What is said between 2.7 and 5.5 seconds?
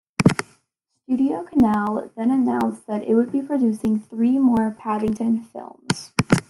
that it would be producing three more "Paddington"